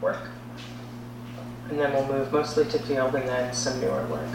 [0.00, 0.28] work.
[1.68, 4.28] And then we'll move mostly to feeld and then some newer work.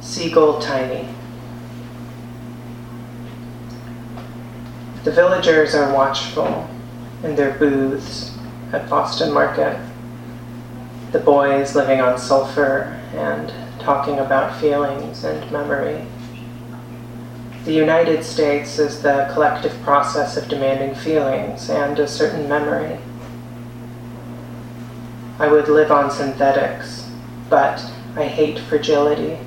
[0.00, 1.08] Seagull Tiny.
[5.04, 6.68] The villagers are watchful
[7.22, 8.36] in their booths
[8.72, 9.78] at Boston Market.
[11.12, 16.06] The boys living on sulfur and talking about feelings and memory.
[17.66, 22.96] The United States is the collective process of demanding feelings and a certain memory.
[25.40, 27.10] I would live on synthetics,
[27.50, 29.40] but I hate fragility.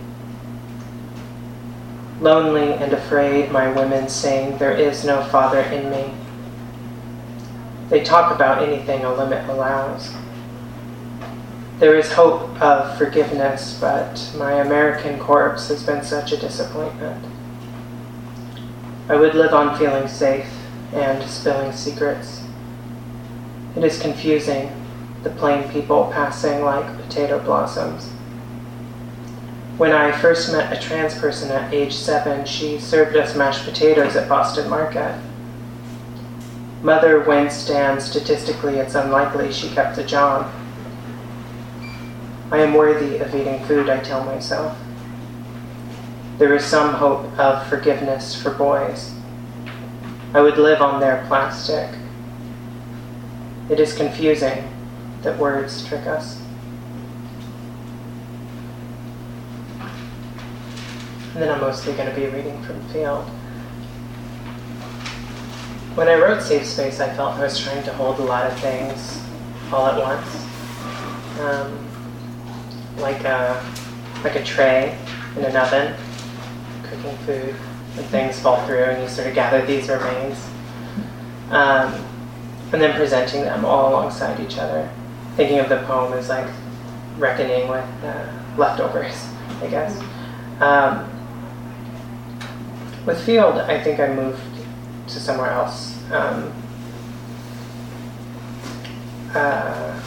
[2.19, 6.13] Lonely and afraid, my women sing, There is no father in me.
[7.87, 10.13] They talk about anything a limit allows.
[11.77, 17.38] There is hope of forgiveness, but my American corpse has been such a disappointment.
[19.09, 20.47] I would live on feeling safe
[20.93, 22.43] and spilling secrets.
[23.75, 24.71] It is confusing,
[25.23, 28.09] the plain people passing like potato blossoms.
[29.79, 34.15] When I first met a trans person at age seven, she served us mashed potatoes
[34.15, 35.19] at Boston Market.
[36.83, 40.51] Mother winced, and statistically, it's unlikely she kept a job.
[42.51, 44.77] I am worthy of eating food, I tell myself
[46.39, 49.13] there is some hope of forgiveness for boys.
[50.33, 51.93] I would live on their plastic.
[53.69, 54.63] It is confusing
[55.21, 56.41] that words trick us.
[61.33, 63.27] And then I'm mostly going to be reading from feeld.
[65.95, 68.57] When I wrote Safe Space, I felt I was trying to hold a lot of
[68.59, 69.21] things
[69.73, 70.45] all at once.
[71.41, 71.85] Um,
[72.97, 73.61] like a,
[74.23, 74.97] like a tray
[75.35, 75.95] in an oven
[77.01, 77.55] cooking food
[77.97, 80.45] and things fall through and you sort of gather these remains.
[81.49, 82.05] Um,
[82.71, 84.89] and then presenting them all alongside each other.
[85.35, 86.49] Thinking of the poem as like
[87.17, 89.27] reckoning with uh, leftovers,
[89.61, 89.99] I guess.
[90.61, 91.09] Um,
[93.05, 94.41] with feeld, I think I moved
[95.07, 95.95] to somewhere else.
[96.11, 96.53] Um,
[99.33, 100.01] uh,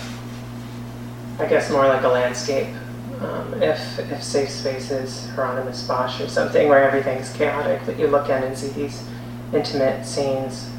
[1.38, 2.68] I guess more like a landscape
[3.24, 8.06] um, if, if Safe Space is Hieronymus Bosch or something where everything's chaotic, that you
[8.06, 9.06] look in and see these
[9.52, 10.70] intimate scenes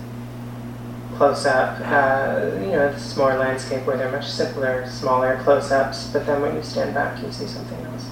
[1.16, 1.80] close up.
[1.82, 6.26] Uh, you know, this is more landscape where they're much simpler, smaller close ups, but
[6.26, 8.10] then when you stand back, you see something else.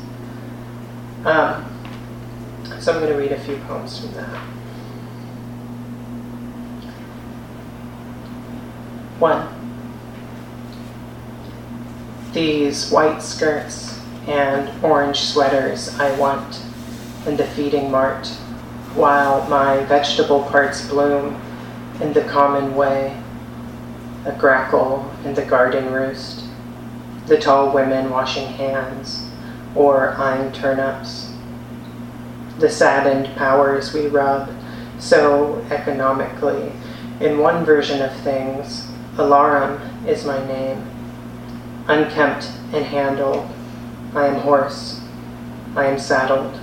[1.26, 4.38] Um, so I'm going to read a few poems from that.
[9.20, 9.48] One.
[12.34, 13.91] These white skirts
[14.28, 16.62] and orange sweaters I want
[17.26, 18.28] in the feeding mart,
[18.96, 21.42] while my vegetable parts bloom
[22.02, 23.18] in the common way,
[24.26, 26.46] a grackle in the garden roost,
[27.28, 29.30] the tall women washing hands
[29.76, 31.34] or eyeing turnips,
[32.60, 34.50] the saddened powers we rub
[35.00, 36.72] so economically.
[37.20, 38.88] In one version of things,
[39.18, 40.86] Alarum is my name,
[41.88, 43.48] unkempt and handled
[44.14, 45.00] I am hoarse.
[45.74, 46.60] I am saddled.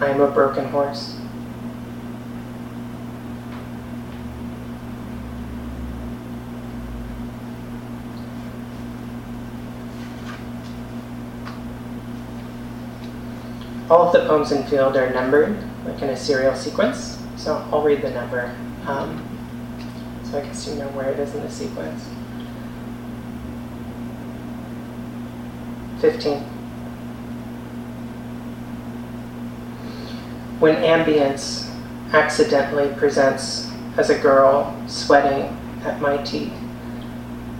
[0.00, 1.18] I am a broken horse.
[13.90, 17.22] All of the poems in feeld are numbered, like in a serial sequence.
[17.36, 18.56] So I'll read the number.
[18.86, 19.22] Um,
[20.24, 22.08] so I guess you know where it is in the sequence.
[26.00, 26.38] 15.
[30.58, 31.70] When ambience
[32.12, 36.52] accidentally presents as a girl sweating at my teeth,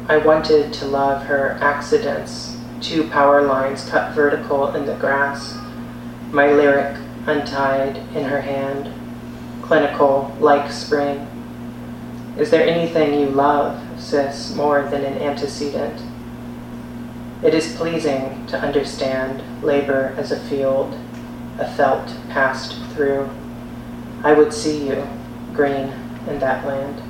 [0.08, 5.58] I wanted to love her accidents, two power lines cut vertical in the grass,
[6.30, 6.96] my lyric
[7.26, 8.92] untied in her hand,
[9.62, 11.26] clinical like spring.
[12.38, 16.00] Is there anything you love, sis, more than an antecedent?
[17.46, 20.98] It is pleasing to understand labor as a field,
[21.60, 23.30] a felt passed through.
[24.24, 25.06] I would see you,
[25.52, 25.92] green
[26.26, 27.00] in that land.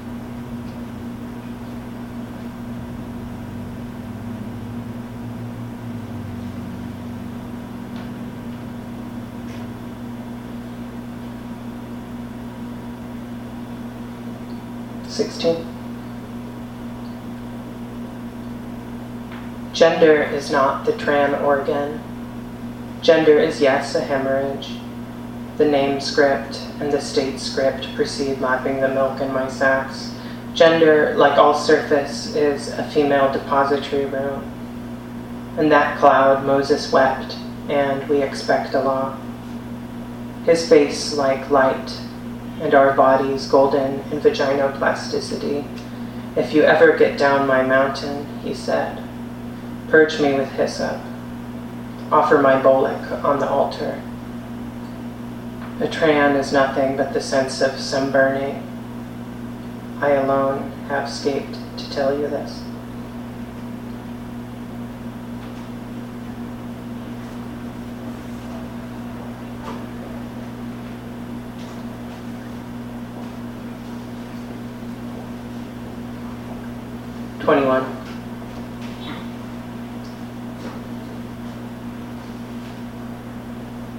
[15.08, 15.75] Sixteen.
[19.76, 22.00] Gender is not the tran organ.
[23.02, 24.70] Gender is yes a hemorrhage.
[25.58, 30.14] The name script and the state script proceed lapping the milk in my sacks.
[30.54, 34.50] Gender, like all surface, is a female depository room.
[35.58, 37.36] In that cloud Moses wept,
[37.68, 39.18] and we expect a law.
[40.46, 42.00] His face like light,
[42.62, 45.66] and our bodies golden in vaginoplasticity.
[46.34, 49.02] If you ever get down my mountain, he said,
[49.88, 51.00] purge me with hyssop.
[52.10, 54.02] Offer my bullock on the altar.
[55.80, 58.62] A tran is nothing but the sense of some burning.
[60.00, 62.62] I alone have escaped to tell you this.
[77.40, 78.06] Twenty-one.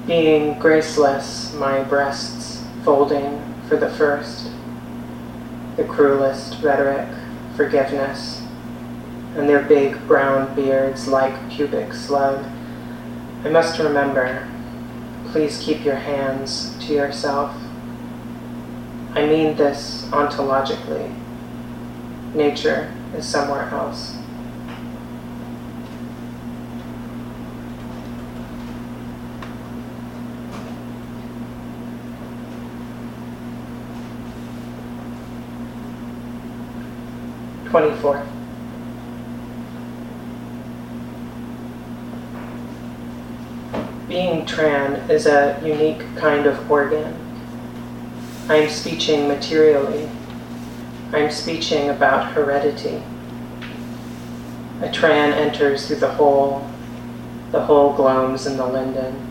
[0.07, 4.49] being graceless, my breasts folding for the first,
[5.75, 7.07] the cruelest rhetoric,
[7.55, 8.41] forgiveness,
[9.35, 12.43] and their big brown beards like pubic slug.
[13.43, 14.47] I must remember,
[15.31, 17.55] please keep your hands to yourself.
[19.13, 21.13] I mean this ontologically.
[22.33, 24.16] Nature is somewhere else.
[37.77, 38.25] 24.
[44.07, 47.15] Being tran is a unique kind of organ.
[48.49, 50.09] I am speeching materially.
[51.13, 53.03] I am speeching about heredity.
[54.81, 56.67] A tran enters through the hole,
[57.51, 59.29] the hole gloams in the linden.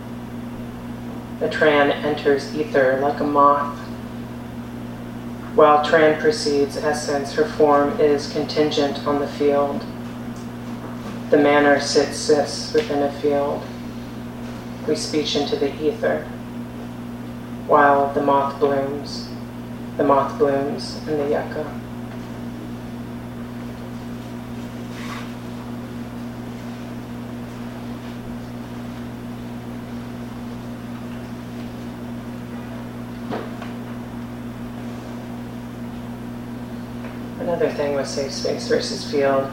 [1.41, 3.86] A tran enters ether like a moth
[5.57, 9.83] while Tran precedes essence, her form is contingent on the field.
[11.31, 13.65] The manner sits cis within a field.
[14.87, 16.25] We speech into the ether,
[17.67, 19.31] while the moth blooms,
[19.97, 21.86] the moth blooms in the yucca.
[38.07, 39.51] Safe space versus feeld.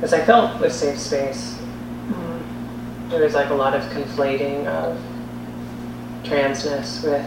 [0.00, 1.58] As I felt with safe space,
[2.06, 4.96] mm, there was like a lot of conflating of
[6.22, 7.26] transness with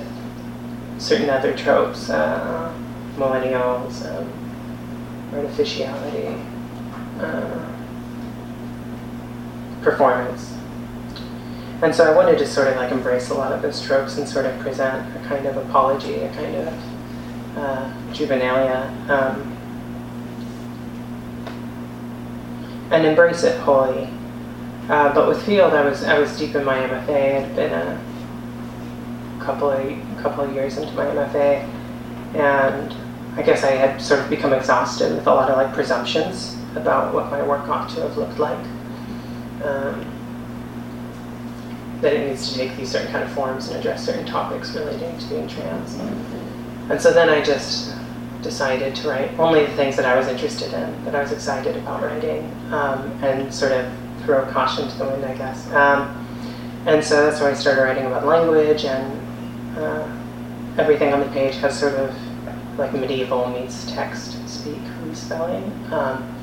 [1.00, 2.74] certain other tropes, uh,
[3.18, 4.32] millennials, um,
[5.34, 6.42] artificiality,
[7.20, 7.70] uh,
[9.84, 10.58] performance.
[11.82, 14.28] And so I wanted to sort of like embrace a lot of those tropes and
[14.28, 16.97] sort of present a kind of apology, a kind of
[17.58, 19.58] uh, juvenilia, um,
[22.92, 24.08] and embrace it wholly.
[24.90, 27.42] Uh, but with feeld, I was I was deep in my MFA.
[27.42, 28.00] Had been a
[29.44, 29.82] couple of
[30.22, 31.68] couple of years into my MFA,
[32.36, 32.96] and
[33.38, 37.14] I guess I had sort of become exhausted with a lot of like presumptions about
[37.14, 38.66] what my work ought to have looked like.
[39.64, 40.14] Um,
[42.02, 45.18] that it needs to take these certain kind of forms and address certain topics relating
[45.18, 45.98] to being trans.
[46.90, 47.94] And so then I just
[48.42, 51.76] decided to write only the things that I was interested in, that I was excited
[51.76, 53.92] about writing, um, and sort of
[54.24, 55.70] throw caution to the wind, I guess.
[55.74, 56.24] Um,
[56.86, 60.08] and so that's why I started writing about language, and uh,
[60.78, 62.16] everything on the page has sort of
[62.78, 64.80] like medieval meets text speak
[65.14, 65.64] spelling.
[65.92, 66.34] Um,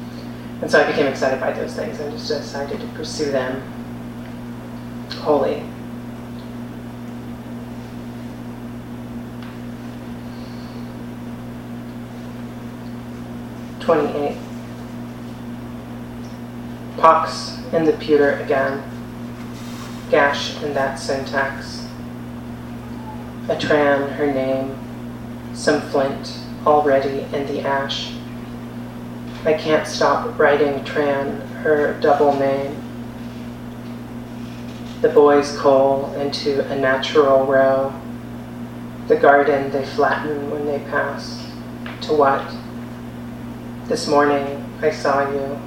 [0.61, 3.63] and so I became excited by those things and just decided to pursue them
[5.21, 5.63] wholly.
[13.85, 14.39] 28.
[16.97, 18.83] Pox in the pewter again.
[20.11, 21.87] Gash in that syntax.
[23.51, 24.75] A tran, her name.
[25.55, 28.15] Some flint already in the ash.
[29.45, 32.81] I can't stop writing Tran, her double name.
[35.03, 37.93] The boys coal into a natural row.
[39.09, 41.47] The garden they flatten when they pass.
[42.07, 42.64] To what?
[43.87, 45.59] This morning I saw you,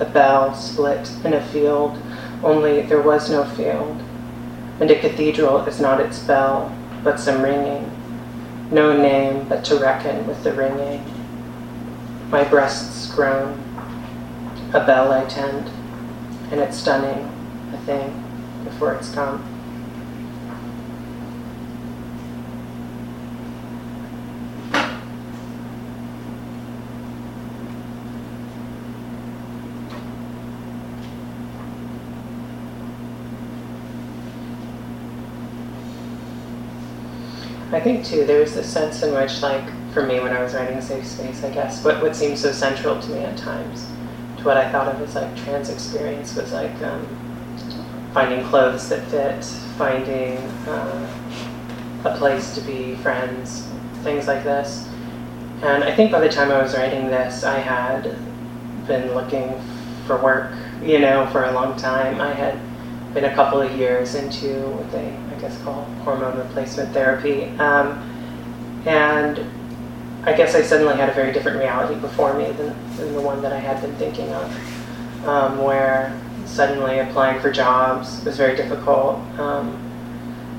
[0.00, 2.00] a bell split in a field,
[2.42, 4.00] only there was no field.
[4.80, 6.74] And a cathedral is not its bell,
[7.04, 7.84] but some ringing.
[8.70, 11.04] No name but to reckon with the ringing.
[12.30, 13.52] My breasts groan.
[14.72, 15.68] A bell I tend,
[16.50, 17.30] and it's stunning,
[17.74, 18.24] a thing,
[18.64, 19.59] before it's come.
[37.80, 40.52] I think too, there was this sense in which, like, for me when I was
[40.52, 43.86] writing Safe Space, I guess, what, what seemed so central to me at times,
[44.36, 47.06] to what I thought of as like trans experience, was like um,
[48.12, 49.42] finding clothes that fit,
[49.78, 50.36] finding
[50.68, 51.08] uh,
[52.04, 53.66] a place to be friends,
[54.02, 54.86] things like this.
[55.62, 58.14] And I think by the time I was writing this, I had
[58.86, 59.58] been looking
[60.06, 62.20] for work, you know, for a long time.
[62.20, 62.58] I had
[63.14, 67.44] been a couple of years into what they, guess, call hormone replacement therapy.
[67.58, 68.06] Um,
[68.86, 69.40] and
[70.24, 73.40] I guess I suddenly had a very different reality before me than, than the one
[73.42, 79.16] that I had been thinking of, um, where suddenly applying for jobs was very difficult.
[79.38, 79.86] Um,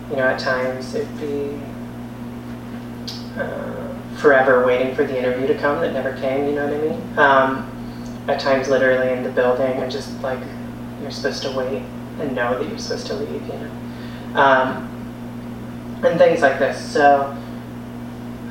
[0.10, 1.60] you know, at times it'd be
[3.38, 6.82] uh, forever waiting for the interview to come that never came, you know what I
[6.82, 7.18] mean?
[7.18, 7.68] Um,
[8.28, 10.40] at times, literally in the building, and just like
[11.02, 11.82] you're supposed to wait
[12.20, 13.72] and know that you're supposed to leave, you know,
[14.36, 14.88] um,
[16.04, 16.80] and things like this.
[16.94, 17.36] So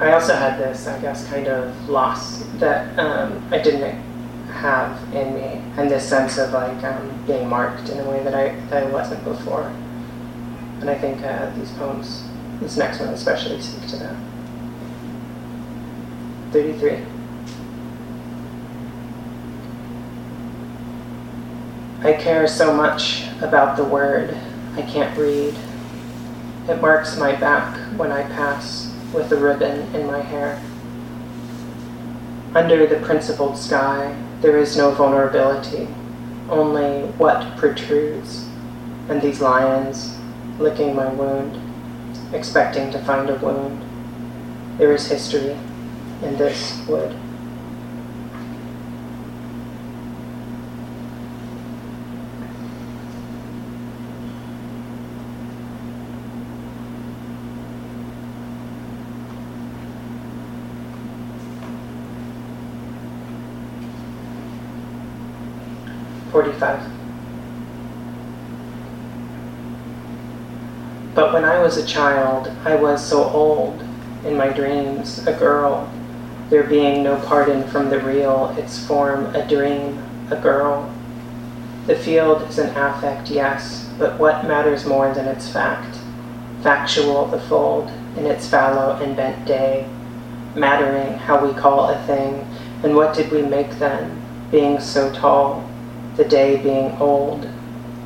[0.00, 4.00] I also had this, I guess, kind of loss that um, I didn't
[4.50, 8.34] have in me, and this sense of like um, being marked in a way that
[8.34, 9.72] I that I wasn't before.
[10.80, 12.24] And I think uh, these poems,
[12.60, 14.16] this next one especially, speak to that.
[16.52, 17.04] Thirty-three.
[22.02, 24.34] I care so much about the word
[24.74, 25.54] I can't read.
[26.70, 30.62] It marks my back when I pass with a ribbon in my hair.
[32.54, 35.88] Under the principled sky, there is no vulnerability,
[36.48, 38.48] only what protrudes,
[39.08, 40.16] and these lions
[40.60, 41.60] licking my wound,
[42.32, 43.82] expecting to find a wound.
[44.78, 45.56] There is history
[46.22, 47.16] in this wood.
[66.30, 66.80] Forty-five.
[71.12, 73.80] But when I was a child, I was so old
[74.24, 75.88] in my dreams, a girl,
[76.48, 80.92] there being no pardon from the real, its form a dream, a girl.
[81.86, 85.96] The field is an affect, yes, but what matters more than its fact?
[86.60, 89.88] Factual, the fold, in its fallow and bent day,
[90.56, 92.48] mattering how we call a thing,
[92.82, 95.64] and what did we make then, being so tall,
[96.16, 97.48] the day being old,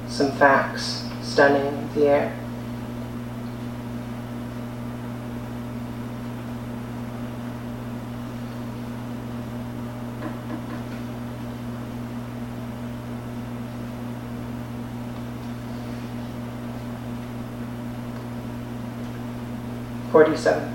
[0.07, 2.44] some facts stunning the air.
[20.15, 20.73] Forty-seven.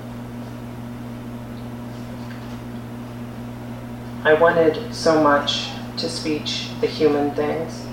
[4.26, 7.86] I wanted so much to speech the human things.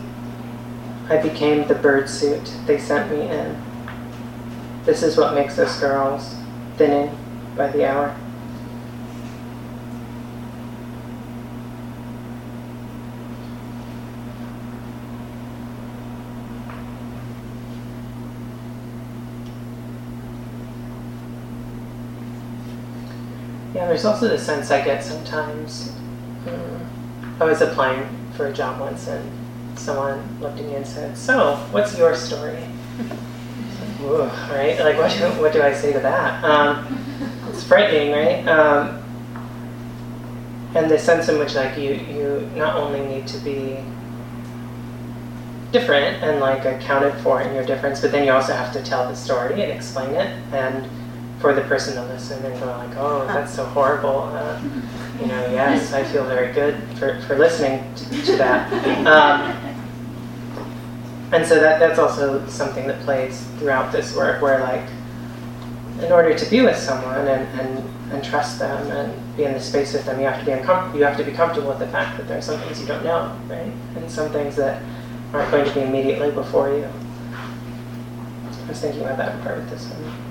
[1.08, 3.62] I became the bird suit they sent me in.
[4.86, 6.34] This is what makes us girls,
[6.78, 7.16] thinning
[7.56, 8.16] by the hour.
[23.86, 25.92] Yeah, there's also the sense I get sometimes.
[26.44, 28.04] Um, I was applying
[28.36, 32.64] for a job once, and someone looked at me and said, "So, what's your story?"
[34.02, 34.76] Ooh, right?
[34.80, 36.42] Like, what do, what do I say to that?
[36.42, 36.84] Um,
[37.48, 38.44] it's frightening, right?
[38.48, 39.04] Um,
[40.74, 43.78] and the sense in which, like, you you not only need to be
[45.70, 49.08] different and like accounted for in your difference, but then you also have to tell
[49.08, 50.90] the story and explain it and
[51.46, 54.22] for the person to listen and go like, oh, that's so horrible.
[54.34, 54.60] Uh,
[55.20, 59.06] you know, yes, I feel very good for, for listening to, to that.
[59.06, 59.52] Um,
[61.30, 64.88] and so that that's also something that plays throughout this work, where like
[66.04, 69.60] in order to be with someone and, and, and trust them and be in the
[69.60, 71.86] space with them, you have to be uncom- you have to be comfortable with the
[71.86, 73.72] fact that there are some things you don't know, right?
[73.94, 74.82] And some things that
[75.32, 76.88] aren't going to be immediately before you.
[78.64, 80.25] I was thinking about that part with this one.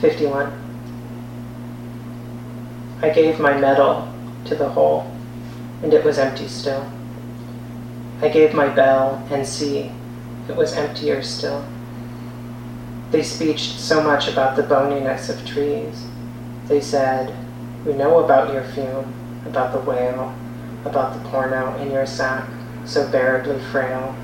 [0.00, 0.52] 51.
[3.02, 4.08] I gave my medal
[4.46, 5.10] to the hole,
[5.82, 6.90] and it was empty still.
[8.20, 9.90] I gave my bell, and see,
[10.48, 11.64] it was emptier still.
[13.10, 16.06] They speeched so much about the boniness of trees.
[16.66, 17.34] They said,
[17.84, 19.12] We know about your fume,
[19.46, 20.34] about the whale,
[20.84, 22.48] about the porno in your sack,
[22.84, 24.14] so bearably frail.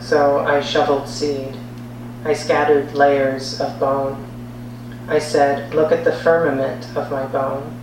[0.00, 1.56] So I shoveled seed.
[2.24, 4.29] I scattered layers of bone.
[5.08, 7.76] I said, Look at the firmament of my bone.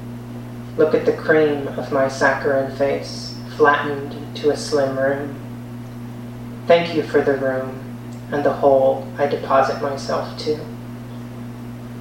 [0.78, 5.36] Look at the cream of my saccharine face, flattened to a slim room.
[6.68, 7.84] Thank you for the room
[8.32, 10.60] and the hole I deposit myself to.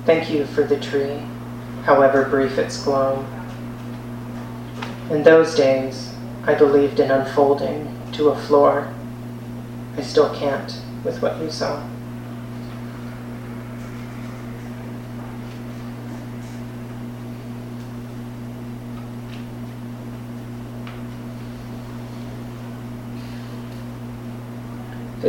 [0.04, 1.22] Thank you for the tree,
[1.84, 3.26] however brief its gloam.
[5.10, 6.12] In those days,
[6.44, 8.92] I believed in unfolding to a floor.
[9.96, 11.82] I still can't with what you saw.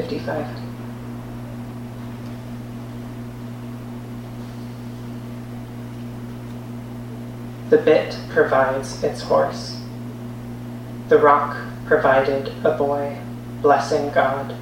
[0.08, 0.48] Fifty-five.
[7.70, 9.82] The bit provides its horse.
[11.10, 13.18] The rock provided a boy,
[13.62, 14.56] blessing God.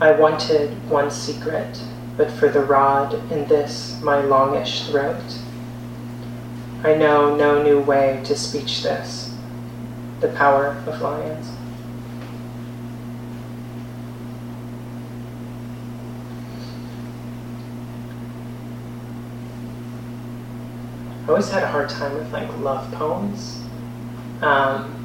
[0.00, 1.82] I wanted one secret,
[2.16, 5.36] but for the rod in this my longish throat.
[6.84, 9.34] I know no new way to speech this,
[10.20, 11.50] the power of lions.
[21.30, 23.62] I always had a hard time with like love poems.
[24.42, 24.96] Um,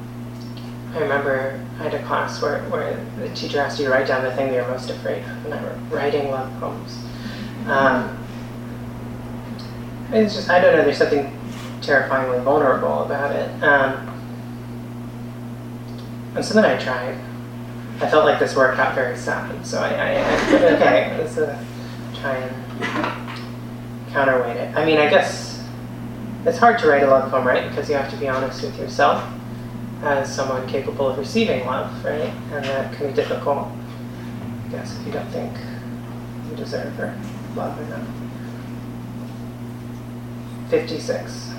[0.92, 4.24] I remember I had a class where, where the teacher asked you to write down
[4.24, 6.98] the thing you're most afraid of, and I were writing love poems.
[7.68, 8.26] Um,
[10.10, 10.82] it's just I don't know.
[10.82, 11.32] There's something
[11.80, 13.48] terrifyingly vulnerable about it.
[13.62, 13.92] Um,
[16.34, 17.16] and so then I tried.
[18.00, 21.64] I felt like this work got very sad, so I, I, I okay, let's uh,
[22.20, 24.76] try and counterweight it.
[24.76, 25.55] I mean, I guess
[26.46, 27.68] it's hard to write a love poem, right?
[27.68, 29.24] Because you have to be honest with yourself
[30.02, 32.32] as someone capable of receiving love, right?
[32.52, 35.52] And that can be difficult, I guess, if you don't think
[36.48, 37.18] you deserve or
[37.56, 38.06] love enough.
[40.70, 41.52] 56.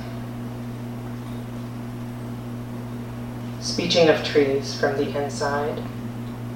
[3.60, 5.84] Speeching of trees from the inside,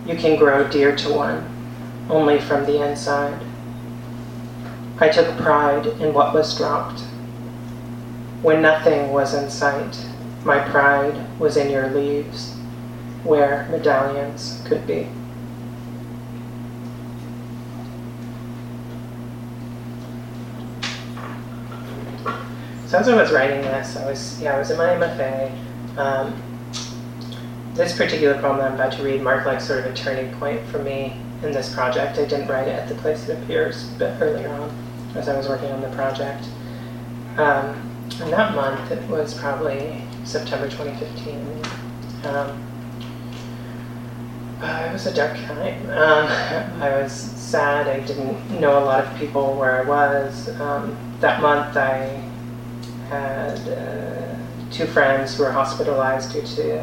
[0.06, 1.48] you can grow dear to one
[2.10, 3.42] only from the inside.
[5.00, 7.04] I took pride in what was dropped
[8.42, 10.06] when nothing was in sight,
[10.44, 12.54] my pride was in your leaves,
[13.24, 15.08] where medallions could be.
[22.88, 25.98] So as I was writing this, I was yeah, I was in my MFA.
[25.98, 26.44] Um,
[27.74, 30.60] this particular poem that I'm about to read marked like sort of a turning point
[30.68, 32.18] for me in this project.
[32.18, 34.70] I didn't write it at the place it appears, but earlier on,
[35.16, 36.44] as I was working on the project.
[37.38, 41.62] Um, and that month, it was probably September 2015.
[42.26, 42.68] Um,
[44.62, 45.82] it was a dark time.
[45.90, 46.28] Um,
[46.82, 47.88] I was sad.
[47.88, 50.50] I didn't know a lot of people where I was.
[50.60, 52.22] Um, that month, I
[53.10, 54.36] had uh,
[54.72, 56.80] two friends who were hospitalized due to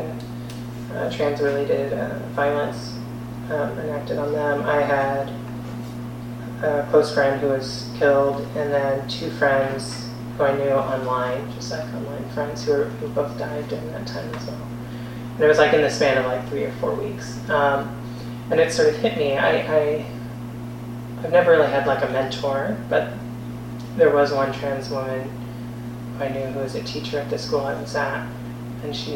[0.94, 2.94] uh, trans-related uh, violence
[3.50, 4.62] um, enacted on them.
[4.62, 5.28] I had
[6.64, 10.07] a close friend who was killed, and then two friends
[10.38, 14.32] who I knew online, just like online friends who, who both died during that time
[14.36, 14.68] as well.
[15.34, 17.38] And it was like in the span of like three or four weeks.
[17.50, 17.94] Um,
[18.50, 19.36] and it sort of hit me.
[19.36, 20.06] I, I,
[21.24, 23.12] I've never really had like a mentor, but
[23.96, 25.28] there was one trans woman
[26.16, 28.24] who I knew who was a teacher at the school I was at.
[28.84, 29.14] And she,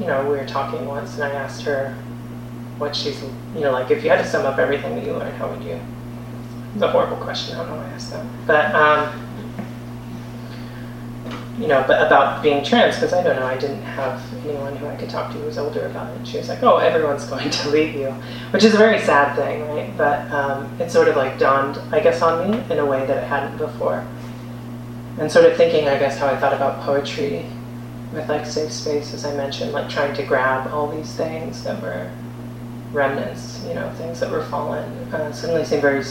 [0.00, 1.94] you know, we were talking once and I asked her
[2.78, 3.22] what she's,
[3.54, 5.62] you know, like if you had to sum up everything that you learned, how would
[5.62, 5.78] you?
[6.74, 7.54] It's a horrible question.
[7.54, 8.26] I don't know why I asked that.
[8.48, 9.23] But, um,
[11.58, 14.86] you know, but about being trans, because I don't know, I didn't have anyone who
[14.86, 16.26] I could talk to who was older about it.
[16.26, 18.10] She was like, oh, everyone's going to leave you,
[18.50, 19.96] which is a very sad thing, right?
[19.96, 23.22] But um, it sort of like dawned, I guess, on me in a way that
[23.22, 24.04] it hadn't before.
[25.18, 27.46] And sort of thinking, I guess, how I thought about poetry
[28.12, 31.80] with like safe space, as I mentioned, like trying to grab all these things that
[31.80, 32.10] were
[32.92, 36.02] remnants, you know, things that were fallen, uh, suddenly seemed very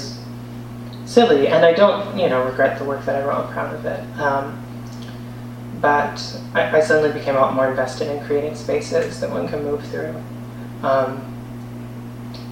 [1.05, 1.47] silly.
[1.47, 3.45] And I don't, you know, regret the work that I wrote.
[3.45, 4.19] I'm proud of it.
[4.19, 4.63] Um,
[5.83, 9.65] but I, I, suddenly became a lot more invested in creating spaces that one can
[9.65, 10.15] move through.
[10.81, 11.21] Um,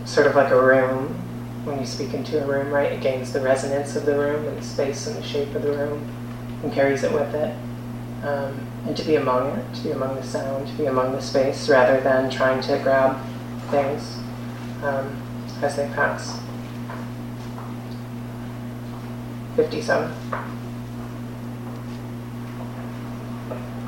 [0.03, 1.07] sort of like a room,
[1.63, 4.57] when you speak into a room, right, it gains the resonance of the room and
[4.57, 6.05] the space and the shape of the room
[6.61, 7.55] and carries it with it.
[8.25, 11.21] Um, and to be among it, to be among the sound, to be among the
[11.21, 13.17] space, rather than trying to grab
[13.69, 14.17] things
[14.83, 15.15] um,
[15.61, 16.37] as they pass.
[19.55, 20.60] 57.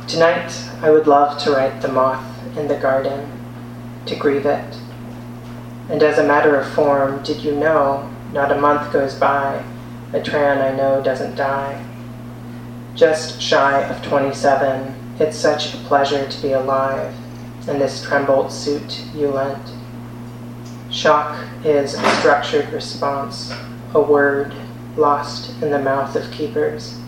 [0.08, 2.24] Tonight, I would love to write the moth
[2.58, 3.32] in the garden,
[4.06, 4.76] to grieve it.
[5.90, 9.64] And as a matter of form, did you know, not a month goes by,
[10.12, 11.84] a Tran I know doesn't die.
[12.94, 17.16] Just shy of 27, it's such a pleasure to be alive
[17.68, 19.72] in this trembled suit you lent.
[20.92, 23.52] Shock is a structured response,
[23.96, 24.54] a word
[24.96, 27.00] lost in the mouth of keepers.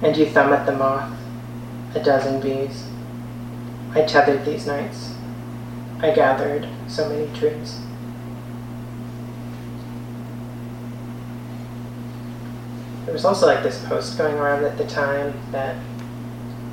[0.00, 1.12] And you thumb at the moth,
[1.94, 2.84] a dozen bees.
[3.94, 5.14] I tethered these nights.
[6.00, 7.80] I gathered so many trees.
[13.04, 15.76] There was also like this post going around at the time that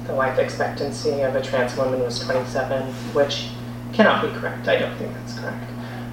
[0.07, 3.49] the life expectancy of a trans woman was 27, which
[3.93, 4.67] cannot be correct.
[4.67, 5.69] I don't think that's correct.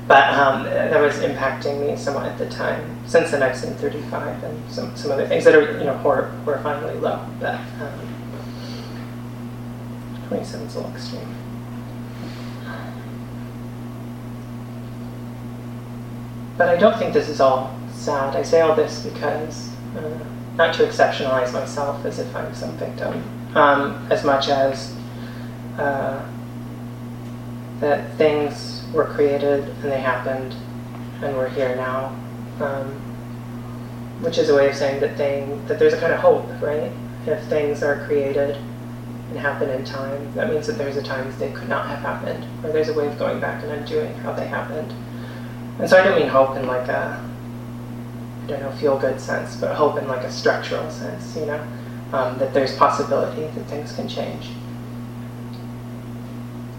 [0.09, 2.97] But um, that was impacting me somewhat at the time.
[3.07, 6.31] Since then, I've seen 35 and some, some other things that are, you know, hor-
[6.45, 7.27] horrifyingly low.
[7.41, 8.16] But um,
[10.29, 11.35] 27 is a little extreme.
[16.57, 18.35] But I don't think this is all sad.
[18.35, 20.19] I say all this because, uh,
[20.57, 23.23] not to exceptionalize myself as if I'm some victim,
[23.55, 24.97] um, as much as
[25.79, 26.27] uh,
[27.81, 30.55] that things were created and they happened
[31.23, 32.17] and we're here now.
[32.61, 33.03] Um,
[34.21, 36.91] which is a way of saying that thing that there's a kind of hope, right?
[37.27, 38.57] If things are created
[39.37, 42.47] and happen in time, that means that there's a time they could not have happened,
[42.65, 44.93] or there's a way of going back and undoing how they happened.
[45.79, 47.23] And so I don't mean hope in like a,
[48.45, 51.61] I don't know, feel good sense, but hope in like a structural sense, you know,
[52.13, 54.49] um, that there's possibility that things can change.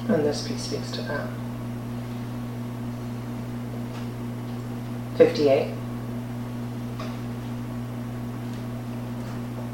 [0.09, 1.29] And this piece speaks to that.
[5.17, 5.73] 58.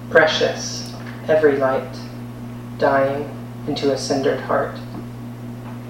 [0.09, 0.93] Precious,
[1.27, 1.97] every light,
[2.77, 3.29] dying
[3.67, 4.77] into a cindered heart.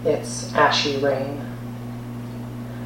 [0.05, 1.41] It's ashy rain.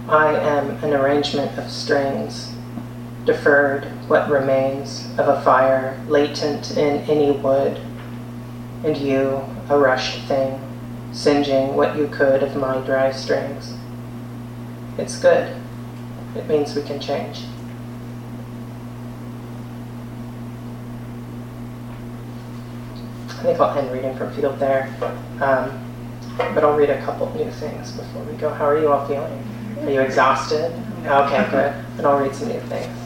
[0.08, 2.54] I am an arrangement of strings,
[3.26, 7.82] deferred what remains of a fire latent in any wood,
[8.86, 10.62] and you, a rushed thing,
[11.12, 13.74] singeing what you could of my dry strings.
[14.98, 15.56] It's good.
[16.36, 17.42] It means we can change.
[23.38, 24.90] I think I'll end reading from feeld there.
[25.42, 25.84] Um,
[26.38, 28.50] but I'll read a couple new things before we go.
[28.50, 29.44] How are you all feeling?
[29.82, 30.72] Are you exhausted?
[31.06, 31.74] Okay, good.
[31.98, 32.98] And I'll read some new things.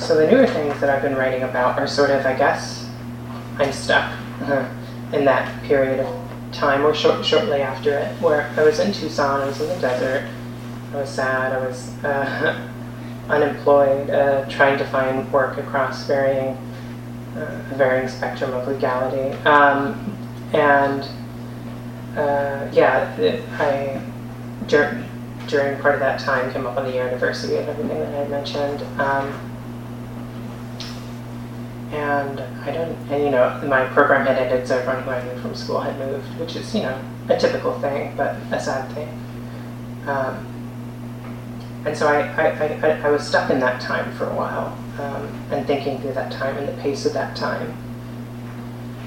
[0.00, 2.88] So the newer things that I've been writing about are sort of, I guess,
[3.58, 4.68] I'm stuck uh,
[5.12, 9.40] in that period of time, or short, shortly after it, where I was in Tucson,
[9.40, 10.28] I was in the desert,
[10.92, 12.69] I was sad, I was uh,
[13.30, 16.56] unemployed, uh, trying to find work across varying,
[17.36, 20.16] uh, varying spectrum of legality, um,
[20.52, 21.04] and
[22.16, 23.14] uh, yeah,
[23.58, 24.02] I
[24.66, 25.04] dur-
[25.46, 28.82] during part of that time came up on the anniversary of everything that I mentioned.
[29.00, 29.46] Um,
[31.92, 35.40] and I don't, and you know, my program had ended, so everyone who I knew
[35.40, 39.08] from school had moved, which is, you know, a typical thing, but a sad thing.
[40.06, 40.46] Um,
[41.84, 42.48] and so I, I,
[42.86, 46.30] I, I, was stuck in that time for a while, um, and thinking through that
[46.30, 47.76] time and the pace of that time.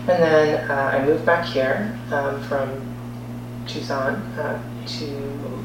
[0.07, 2.93] And then uh, I moved back here um, from
[3.67, 5.63] Tucson uh, to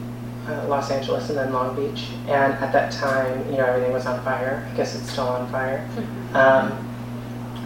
[0.48, 2.10] uh, Los Angeles and then Long Beach.
[2.28, 4.68] And at that time, you know, everything was on fire.
[4.70, 5.88] I guess it's still on fire.
[6.34, 6.84] Um,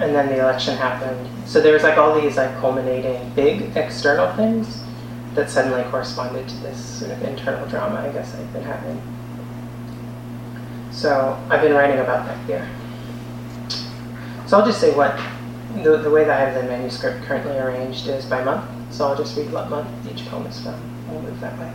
[0.00, 1.28] and then the election happened.
[1.46, 4.82] So there was like all these like culminating big external things
[5.34, 9.00] that suddenly corresponded to this sort of internal drama I guess I've been having.
[10.92, 12.68] So I've been writing about that here.
[14.46, 15.18] So I'll just say what
[15.82, 18.64] the, the way that I have the manuscript currently arranged is by month.
[18.92, 20.78] So I'll just read what month each poem is from.
[21.08, 21.72] We'll move that way.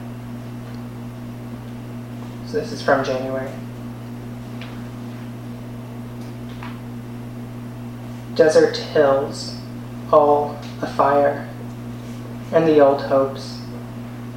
[2.45, 3.51] So this is from January.
[8.35, 9.57] Desert hills
[10.13, 11.49] all afire,
[12.53, 13.59] and the old hopes,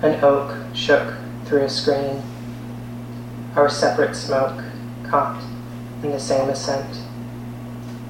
[0.02, 1.14] an oak shook
[1.44, 2.22] through a screen,
[3.54, 4.64] our separate smoke
[5.10, 5.42] caught
[6.04, 6.96] in the same ascent.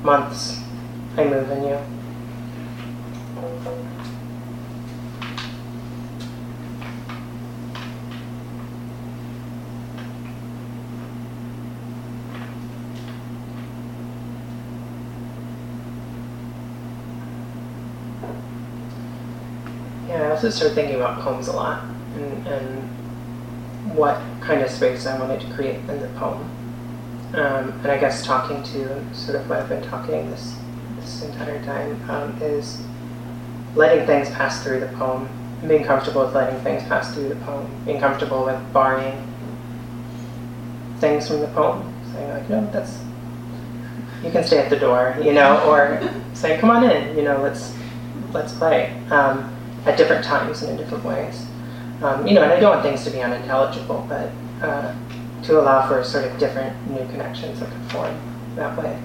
[0.04, 0.60] Months
[1.16, 1.78] I move in you.
[20.06, 21.82] Yeah, I also started thinking about poems a lot
[22.14, 26.59] and, and what kind of space I wanted to create in the poem.
[27.34, 30.56] Um, and I guess talking to sort of what I've been talking this
[30.96, 32.82] this entire time um, is
[33.74, 35.28] letting things pass through the poem,
[35.66, 39.26] being comfortable with letting things pass through the poem, being comfortable with borrowing
[40.98, 42.98] things from the poem, saying like, no, that's
[44.24, 46.02] you can stay at the door, you know, or
[46.34, 47.72] saying, come on in, you know, let's
[48.32, 51.46] let's play um, at different times and in different ways.
[52.02, 54.30] Um, you know, and I don't want things to be unintelligible, but
[54.62, 54.94] uh,
[55.44, 58.16] to allow for sort of different new connections that can form
[58.56, 58.98] that way.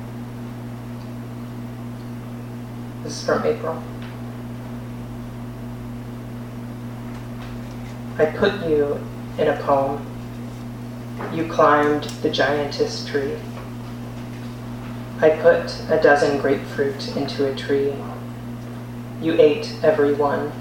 [3.03, 3.81] This is from April.
[8.17, 8.99] I put you
[9.37, 10.05] in a poem.
[11.33, 13.37] You climbed the giantess tree.
[15.21, 17.93] I put a dozen grapefruit into a tree.
[19.21, 20.51] You ate every one.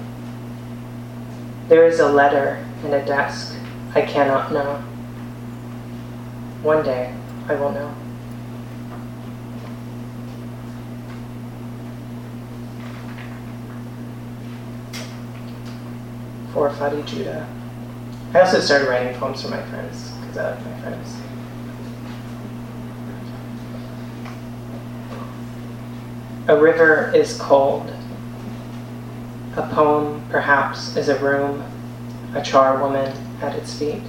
[1.67, 3.57] There is a letter in a desk
[3.93, 4.83] I cannot know.
[6.65, 7.13] One day
[7.47, 7.93] I will know.
[16.53, 17.47] For Fady Joudah.
[18.33, 21.17] I also started writing poems for my friends because I like my friends.
[26.47, 27.93] A river is cold.
[29.55, 31.63] A poem, perhaps, is a room,
[32.33, 34.01] a charwoman at its feet.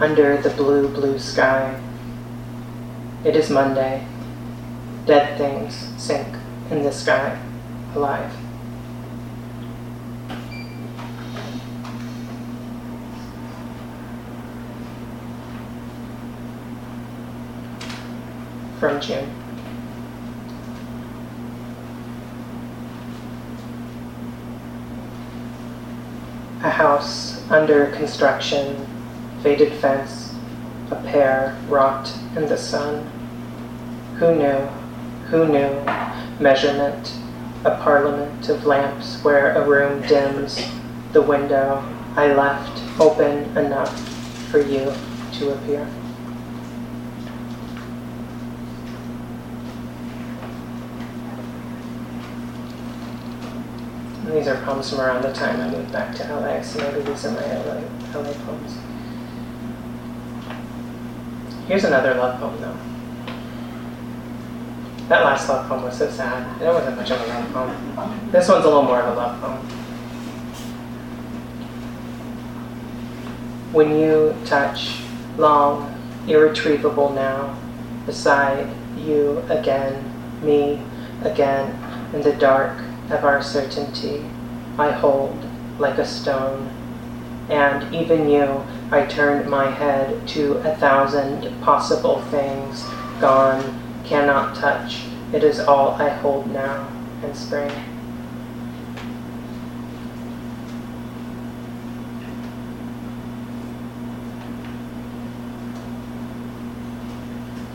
[0.00, 1.80] Under the blue, blue sky.
[3.24, 4.04] It is Monday.
[5.06, 6.26] Dead things sink
[6.70, 7.38] in the sky,
[7.94, 8.32] alive.
[18.80, 19.30] From June.
[26.64, 28.86] A house under construction,
[29.42, 30.34] faded fence,
[30.90, 33.06] a pair rocked in the sun.
[34.18, 34.58] Who knew?
[35.30, 35.84] Who knew?
[36.38, 37.18] Measurement,
[37.64, 40.60] a parliament of lamps where a room dims
[41.12, 41.82] the window
[42.16, 43.98] I left open enough
[44.50, 44.92] for you
[45.38, 45.88] to appear.
[54.32, 57.24] These are poems from around the time I moved back to LA, so maybe these
[57.26, 57.80] are my LA,
[58.14, 58.78] LA poems.
[61.66, 62.76] Here's another love poem, though.
[65.08, 66.60] That last love poem was so sad.
[66.60, 68.30] It wasn't much of a love poem.
[68.30, 69.58] This one's a little more of a love poem.
[73.72, 75.02] When you touch,
[75.36, 77.56] long, irretrievable now,
[78.06, 80.04] beside you again,
[80.42, 80.82] me
[81.22, 81.78] again,
[82.12, 82.78] in the dark
[83.10, 84.24] of our certainty,
[84.78, 85.36] I hold
[85.78, 86.70] like a stone.
[87.48, 92.84] And even you, I turned my head to a thousand possible things,
[93.22, 95.06] gone, cannot touch.
[95.32, 96.86] It is all I hold now
[97.24, 97.72] in spring.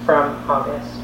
[0.06, 1.02] From August.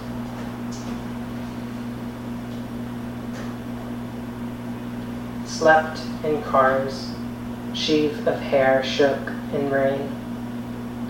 [5.47, 7.12] Slept in cars,
[7.73, 10.09] sheaf of hair shook in rain.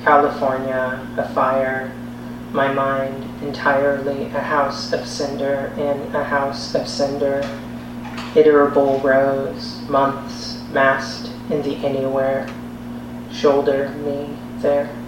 [0.03, 1.91] California, a fire,
[2.51, 7.41] my mind entirely a house of cinder in a house of cinder.
[8.35, 12.47] Iterable rows, months massed in the anywhere.
[13.31, 15.02] Shoulder me there.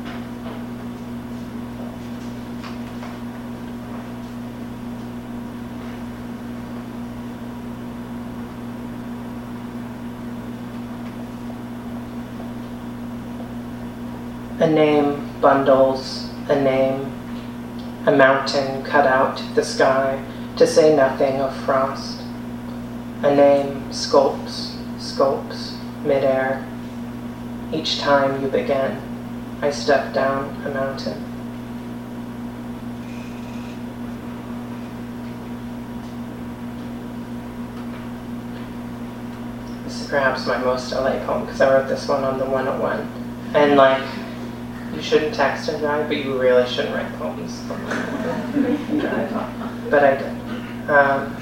[14.60, 17.12] A name bundles a name,
[18.06, 20.24] a mountain cut out the sky,
[20.58, 22.22] to say nothing of frost.
[23.24, 26.66] A name sculpts, sculpts midair.
[27.74, 29.02] Each time you begin,
[29.62, 31.24] I step down a mountain.
[39.84, 43.00] This is perhaps my most LA poem because I wrote this one on the 101.
[43.56, 44.04] And like,
[44.96, 47.62] you shouldn't text and drive, but you really shouldn't write poems.
[49.90, 50.90] But I did.
[50.90, 51.36] Um,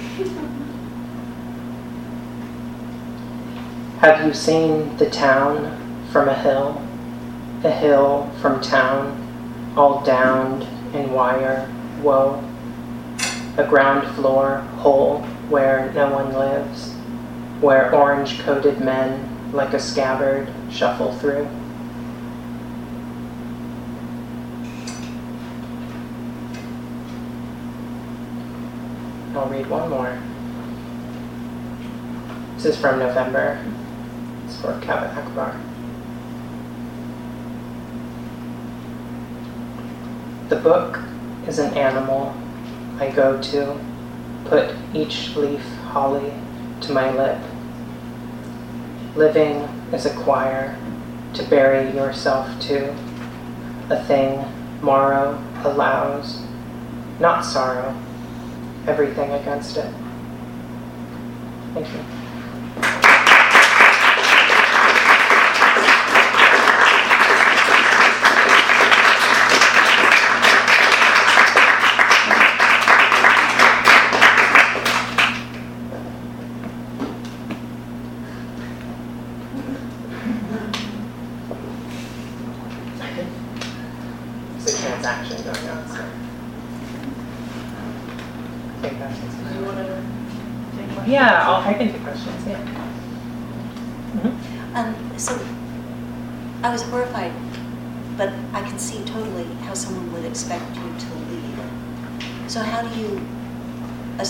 [3.99, 6.81] have you seen the town from a hill?
[7.63, 10.63] A hill from town, all downed
[10.95, 11.69] in wire,
[12.01, 12.43] woe.
[13.57, 16.93] A ground floor hole where no one lives,
[17.61, 21.47] where orange coated men like a scabbard shuffle through.
[29.35, 30.19] I'll read one more.
[32.55, 33.65] This is from November.
[34.45, 35.59] It's for Kaveh Akbar.
[40.49, 40.99] The book
[41.47, 42.35] is an animal
[42.99, 43.79] I go to,
[44.45, 46.31] put each leaf holly
[46.81, 47.41] to my lip.
[49.15, 50.77] Living is a choir
[51.33, 52.91] to bury yourself to,
[53.89, 54.45] a thing
[54.81, 56.43] morrow allows,
[57.19, 57.99] not sorrow,
[58.87, 59.93] everything against it.
[61.73, 61.99] Thank you.
[84.65, 86.05] There's a transaction going on, so.
[88.81, 89.13] Take that.
[89.13, 89.83] Do you want to
[90.77, 91.07] take questions?
[91.07, 92.59] Yeah, I'll, I can take questions, yeah.
[94.75, 95.39] Um, so,
[96.63, 97.33] I was horrified,
[98.17, 101.59] but I can see totally how someone would expect you to leave.
[102.47, 103.21] So how do you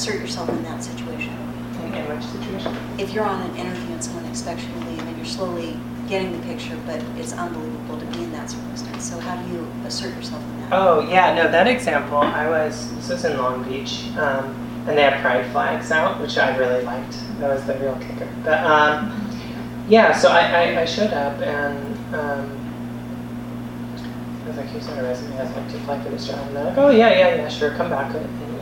[0.03, 1.31] assert yourself in that situation?
[1.81, 2.75] In, which situation?
[2.97, 5.77] If you're on an interview and someone expects you to leave and you're slowly
[6.09, 9.65] getting the picture, but it's unbelievable to be in that circumstance, so how do you
[9.85, 10.73] assert yourself in that?
[10.73, 14.53] Oh, yeah, no, that example, I was, this was in Long Beach, um,
[14.87, 17.15] and they had pride flags out, which I really liked.
[17.39, 18.27] That was the real kicker.
[18.43, 19.31] But, um,
[19.87, 22.59] yeah, so I, I, I showed up and, um,
[24.43, 26.45] I was like, here's my resume, I was like to apply for this job.
[26.47, 28.13] And they're like, oh, yeah, yeah, yeah, sure, come back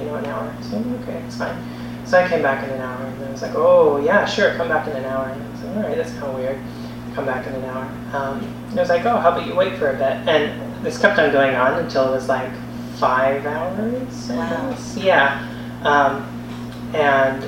[0.02, 0.54] you know, an hour.
[0.62, 1.58] So, okay, it's fine.
[2.06, 4.68] So I came back in an hour, and I was like, oh, yeah, sure, come
[4.68, 5.28] back in an hour.
[5.28, 6.60] And I was like, all right, that's kind of weird.
[7.16, 7.84] Come back in an hour.
[8.14, 10.28] Um, and I was like, oh, how about you wait for a bit?
[10.28, 12.52] And this kept on going on until it was like
[12.96, 14.78] five hours, Wow.
[14.96, 15.48] Yeah.
[15.84, 16.24] Um,
[16.94, 17.44] and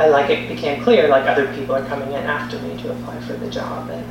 [0.00, 3.20] I like it became clear like other people are coming in after me to apply
[3.20, 4.04] for the job, and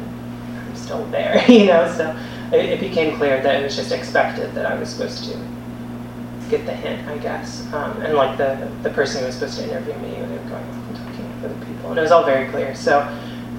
[0.59, 1.91] I'm still there, you know.
[1.95, 2.17] So
[2.51, 5.37] it, it became clear that it was just expected that I was supposed to
[6.49, 7.71] get the hint, I guess.
[7.73, 10.53] Um, and like the the person who was supposed to interview me, they were going
[10.53, 12.75] off and talking with other people, and it was all very clear.
[12.75, 13.01] So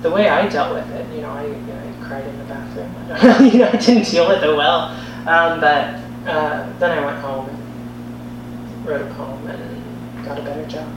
[0.02, 2.94] the way I dealt with it, you know, I, I cried in the bathroom.
[3.10, 4.90] I you know, I didn't deal with it well.
[5.26, 10.66] Um, but uh, then I went home and wrote a poem and got a better
[10.66, 10.88] job.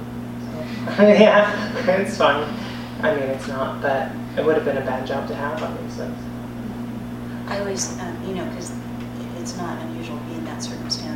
[0.45, 2.47] So, yeah, it's fine.
[3.01, 6.07] I mean, it's not, but it would have been a bad job to have, obviously.
[7.47, 8.71] I always, um, you know, because
[9.37, 11.10] it's not unusual to be in that circumstance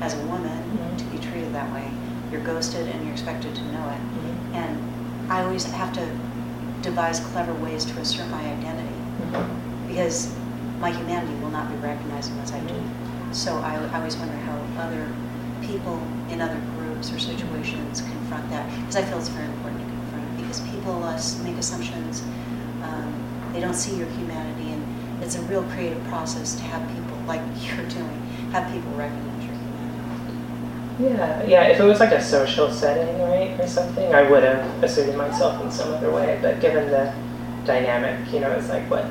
[0.00, 0.98] as a woman Mhm.
[0.98, 1.90] to be treated that way.
[2.30, 4.00] You're ghosted and you're expected to know it.
[4.00, 4.54] Mhm.
[4.54, 4.78] And
[5.30, 6.06] I always have to
[6.82, 8.94] devise clever ways to assert my identity
[9.88, 10.28] because
[10.80, 12.74] my humanity will not be recognized unless I do.
[13.32, 15.06] So I, I always wonder how other
[15.62, 15.98] people
[16.30, 20.24] in other groups or situations confront that because I feel it's very important to confront
[20.28, 22.22] it because people uh, make assumptions.
[22.82, 23.12] Um,
[23.52, 24.82] they don't see your humanity, and
[25.22, 28.20] it's a real creative process to have people like you're doing
[28.52, 29.33] have people recognize.
[30.98, 31.62] Yeah, yeah.
[31.64, 35.60] If it was like a social setting, right, or something, I would have asserted myself
[35.62, 36.38] in some other way.
[36.40, 37.12] But given the
[37.64, 39.04] dynamic, you know, it's like what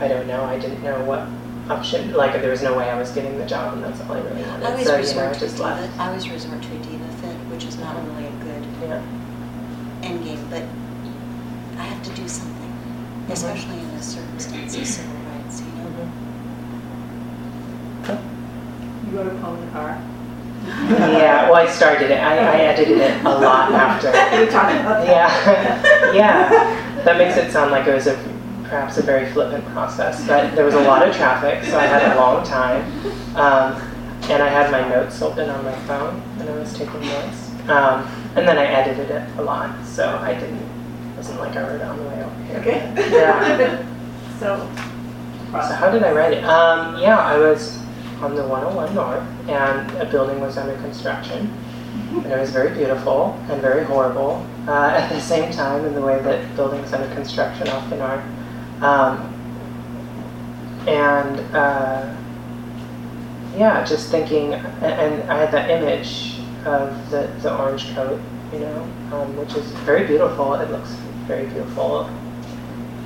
[0.00, 0.42] I don't know.
[0.44, 1.26] I didn't know what
[1.70, 2.12] option.
[2.12, 4.44] Like, there was no way I was getting the job, and that's all I really
[4.44, 4.66] I wanted.
[4.66, 5.68] always So you know, I to a just diva.
[5.68, 5.98] left.
[6.00, 9.00] I always resort to a diva fit, which is not really a good Yeah.
[10.02, 10.62] end game, but
[11.78, 13.32] I have to do something, Mm-hmm.
[13.32, 16.10] especially in this circumstance of civil rights, you know?
[18.04, 19.10] Mhm.
[19.12, 19.98] You wrote a poem in the car.
[20.66, 21.50] Yeah.
[21.50, 22.18] Well, I started it.
[22.20, 24.08] I, I edited it a lot after.
[24.40, 25.06] We talked about that.
[25.06, 27.02] Yeah, yeah.
[27.04, 28.14] That makes it sound like it was a
[28.64, 32.16] perhaps a very flippant process, but there was a lot of traffic, so I had
[32.16, 32.82] a long time,
[33.36, 33.80] um,
[34.28, 38.02] and I had my notes open on my phone, and I was taking notes, um,
[38.34, 40.56] and then I edited it a lot, so I didn't.
[40.58, 42.58] It wasn't like I wrote it on the way over here.
[42.58, 43.10] Okay.
[43.12, 43.86] Yeah.
[44.40, 44.68] So,
[45.52, 46.44] So how did I write it?
[46.44, 47.78] Um, yeah, I was
[48.20, 51.52] on the 101 North, and a building was under construction,
[52.12, 56.00] And it was very beautiful and very horrible uh, at the same time in the
[56.00, 58.22] way that buildings under construction often are.
[58.80, 59.32] Um,
[60.86, 62.14] and uh,
[63.56, 68.20] yeah, just thinking, and I had that image of the, the orange coat,
[68.52, 70.54] you know, um, which is very beautiful.
[70.54, 70.90] It looks
[71.26, 72.08] very beautiful,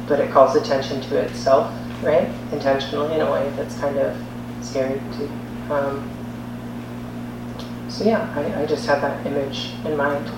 [0.07, 2.29] but it calls attention to itself, right?
[2.53, 4.17] Intentionally in a way that's kind of
[4.61, 5.31] scary too.
[5.73, 6.09] Um,
[7.89, 10.31] so yeah, I, I just had that image in mind.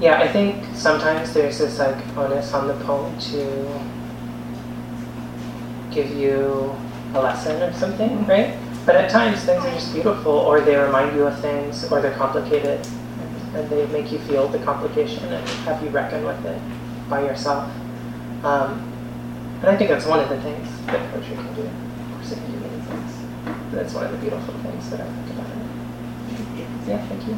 [0.00, 3.80] Yeah, I think sometimes there's this like onus on the poem to
[5.90, 6.74] give you
[7.14, 8.58] a lesson or something, right?
[8.84, 12.14] But at times things are just beautiful, or they remind you of things, or they're
[12.14, 12.86] complicated,
[13.54, 16.60] and they make you feel the complication and have you reckon with it
[17.08, 17.70] by yourself.
[18.44, 18.92] Um,
[19.60, 21.62] and I think that's one of the things that poetry can do.
[21.62, 22.65] Of course, it can do.
[23.76, 25.68] That's one of the beautiful things that I think about it.
[26.88, 27.36] Yeah, thank you.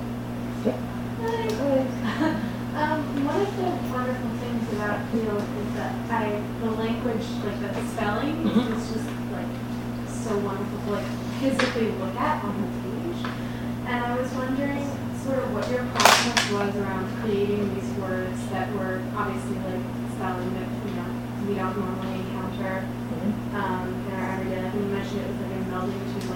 [0.64, 0.78] Yeah.
[2.78, 7.82] Um, one of the wonderful things about feeld is that I, the language, like the
[7.90, 8.70] spelling, Mhm.
[8.70, 9.50] is just like
[10.06, 11.08] so wonderful to like
[11.42, 13.18] physically look at on the page.
[13.82, 14.86] And I was wondering
[15.26, 19.82] sort of what your process was around creating these words that were obviously like
[20.14, 21.10] spelling that, you know,
[21.50, 22.86] we don't normally encounter
[23.58, 24.74] um, in our everyday life.
[24.74, 26.27] You mentioned it was like a melding between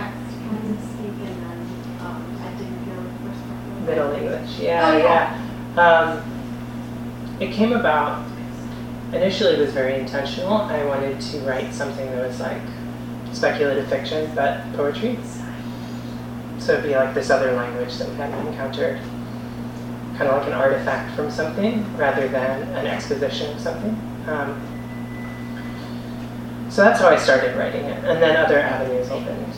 [0.00, 1.58] text kind of speak and then
[2.00, 3.58] um, I didn't hear the first part.
[3.60, 3.90] of it.
[3.90, 5.04] Middle English, Oh, yeah, yeah.
[5.76, 5.82] yeah.
[5.82, 8.26] Um, it came about,
[9.12, 10.52] initially it was very intentional.
[10.52, 12.60] I wanted to write something that was like
[13.32, 15.18] speculative fiction, but poetry.
[16.58, 19.00] So it'd be like this other language that we hadn't encountered,
[20.18, 23.92] kind of like an artifact from something rather than an exposition of something.
[24.26, 24.60] Um,
[26.68, 29.54] so that's how I started writing it, and then other avenues opened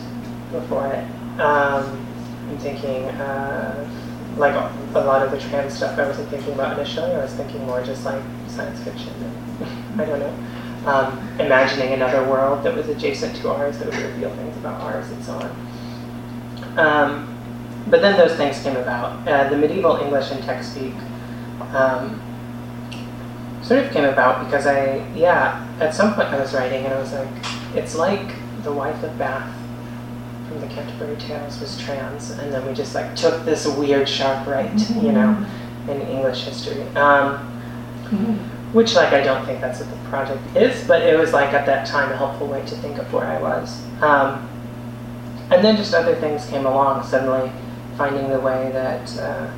[0.53, 1.03] before it.
[1.39, 2.05] Um,
[2.49, 3.89] I'm thinking uh,
[4.37, 7.11] like a lot of the trans stuff I wasn't thinking about initially.
[7.11, 9.13] I was thinking more just like science fiction.
[9.97, 10.89] I don't know.
[10.89, 15.09] Um, imagining another world that was adjacent to ours that would reveal things about ours
[15.09, 16.77] and so on.
[16.77, 17.29] Um,
[17.89, 19.27] but then those things came about.
[19.27, 20.93] Uh, the medieval English and text speak
[21.73, 22.21] um,
[23.61, 26.99] sort of came about because I, yeah, at some point I was writing and I
[26.99, 27.29] was like,
[27.75, 28.33] it's like
[28.63, 29.62] the wife of Bath
[30.53, 34.47] from the Canterbury Tales was trans, and then we just like took this weird sharp
[34.47, 35.45] right, you know,
[35.89, 36.81] in English history.
[36.95, 37.49] Um,
[38.73, 41.65] which like I don't think that's what the project is, but it was like at
[41.65, 43.83] that time a helpful way to think of where I was.
[44.01, 44.49] Um,
[45.51, 47.03] and then just other things came along.
[47.03, 47.51] Suddenly,
[47.97, 49.51] finding the way that uh,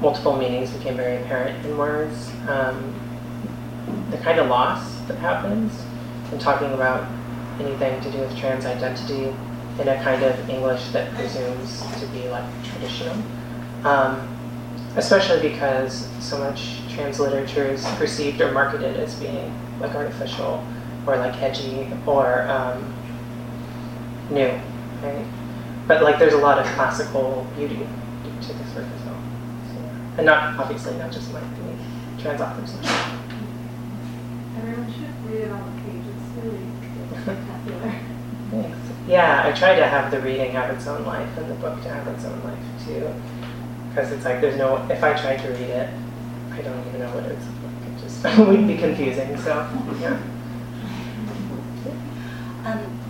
[0.00, 2.30] multiple meanings became very apparent in words.
[2.48, 2.94] Um,
[4.10, 5.72] the kind of loss that happens
[6.32, 7.08] in talking about
[7.60, 9.34] anything to do with trans identity
[9.80, 13.16] in a kind of English that presumes to be like traditional.
[13.84, 14.36] Um,
[14.96, 20.64] especially because so much trans literature is perceived or marketed as being like artificial
[21.06, 22.94] or like edgy or um,
[24.30, 24.50] new,
[25.02, 25.26] right?
[25.86, 29.22] But like there's a lot of classical beauty to this work as well.
[29.72, 29.78] So.
[30.18, 32.74] And not obviously not just like the trans authors.
[34.58, 36.04] Everyone should read it on the page.
[36.06, 36.66] It's really
[37.22, 38.09] spectacular.
[39.06, 41.88] Yeah, I try to have the reading have its own life and the book to
[41.88, 43.12] have its own life too.
[43.88, 45.90] Because it's like there's no, if I tried to read it,
[46.52, 47.80] I don't even know what it's like.
[47.86, 49.36] It just would be confusing.
[49.38, 49.66] So,
[50.00, 50.20] yeah.
[52.64, 53.00] Um,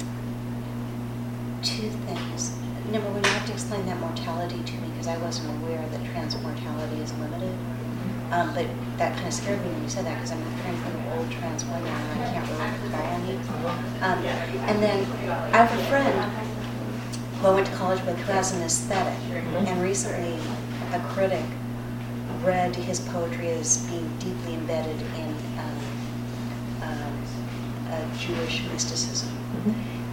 [1.62, 2.56] two things.
[2.90, 6.04] Number one, you have to explain that mortality to me because I wasn't aware that
[6.12, 7.54] trans mortality is limited.
[8.30, 8.66] Um, but
[8.98, 11.30] that kind of scared me when you said that because I'm hearing from an old
[11.32, 13.34] trans woman and I can't really recall any.
[14.06, 14.18] Um,
[14.70, 14.98] and then
[15.52, 16.14] I have a friend
[17.40, 20.38] who I went to college with who has an aesthetic, and recently
[20.92, 21.44] a critic
[22.42, 25.78] read his poetry as being deeply embedded in um,
[26.82, 27.24] um,
[27.90, 29.28] uh, Jewish mysticism.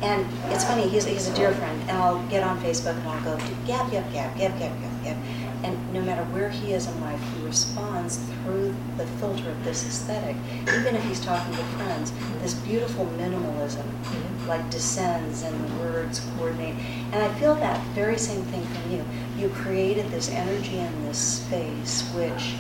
[0.01, 3.24] And it's funny, he's, he's a dear friend, and I'll get on Facebook and I'll
[3.24, 5.18] go, gab, gab, gab, gab, gab, gab, gab.
[5.64, 9.86] And no matter where he is in life, he responds through the filter of this
[9.88, 10.36] aesthetic.
[10.62, 14.47] Even if he's talking to friends, this beautiful minimalism mm-hmm.
[14.47, 16.76] like descends and the words coordinate.
[17.12, 19.05] And I feel that very same thing from you.
[19.38, 22.55] You created this energy in this space which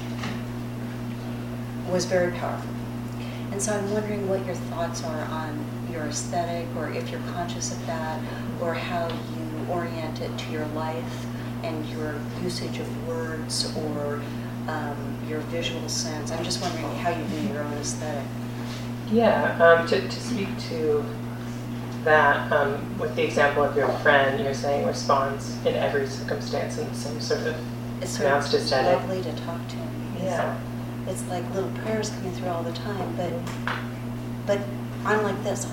[1.91, 2.69] was very powerful.
[3.51, 7.71] And so I'm wondering what your thoughts are on your aesthetic, or if you're conscious
[7.71, 8.19] of that,
[8.61, 11.25] or how you orient it to your life
[11.63, 14.21] and your usage of words or
[14.67, 16.31] um, your visual sense.
[16.31, 18.25] I'm just wondering how you do your own aesthetic.
[19.11, 21.03] Yeah, um, to, to speak to
[22.03, 26.87] that, um, with the example of your friend, you're saying responds in every circumstance in
[26.89, 27.55] the same sort of
[28.01, 28.99] It's sort pronounced of aesthetic.
[28.99, 30.15] lovely to talk to him.
[30.21, 30.59] Yeah.
[31.07, 33.31] It's like little prayers coming through all the time, but,
[34.45, 34.59] but
[35.05, 35.65] I'm like this,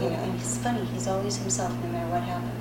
[0.00, 2.51] you know, and he's funny, he's always himself no matter what happens.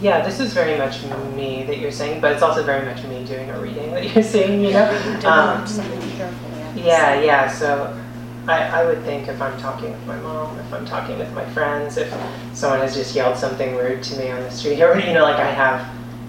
[0.00, 1.02] Yeah, this is very much
[1.34, 4.22] me that you're saying, but it's also very much me doing a reading that you're
[4.22, 4.88] saying, you know?
[5.24, 6.62] Um, develop something carefully.
[6.62, 7.50] I can Yeah, yeah.
[7.50, 7.98] So
[8.46, 11.44] I, I would think if I'm talking with my mom, if I'm talking with my
[11.50, 12.12] friends, if
[12.54, 15.40] someone has just yelled something rude to me on the street, or you know, like
[15.40, 15.86] I have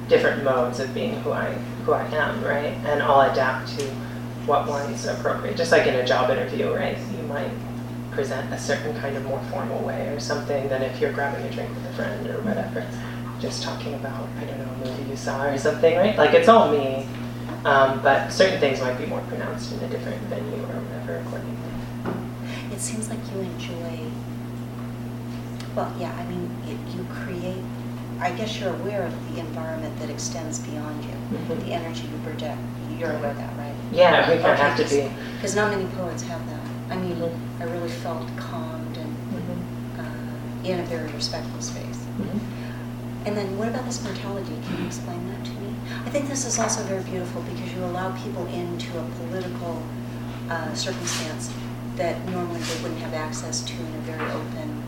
[0.10, 1.52] different modes of being who I
[1.86, 2.74] who I am, right?
[2.88, 3.86] And I'll adapt to
[4.46, 5.56] what one's appropriate.
[5.56, 6.98] Just like in a job interview, right?
[7.16, 7.52] You might
[8.12, 11.52] present a certain kind of more formal way or something than if you're grabbing a
[11.52, 12.86] drink with a friend or whatever.
[13.40, 16.18] Just talking about, I don't know, a movie you saw or something, right?
[16.18, 17.08] Like it's all me.
[17.66, 21.56] Um, but certain things might be more pronounced in a different venue or whatever accordingly.
[22.74, 24.12] It seems like you enjoy,
[25.76, 27.64] well, yeah, I mean, it, you create,
[28.20, 31.66] I guess you're aware of the environment that extends beyond you, Mhm.
[31.66, 32.60] the energy you project.
[32.98, 33.74] You're aware of that, right?
[33.94, 35.10] Yeah, we kind of have to be.
[35.36, 36.94] Because not many poets have that.
[36.94, 37.32] I mean, Mhm.
[37.62, 39.16] I really felt calmed and
[40.00, 42.00] uh, in a very respectful space.
[43.30, 44.58] And then what about this mortality?
[44.66, 45.76] Can you explain that to me?
[46.04, 49.78] I think this is also very beautiful because you allow people into a political
[50.50, 51.54] uh, circumstance
[51.98, 54.82] that normally they wouldn't have access to in a very open,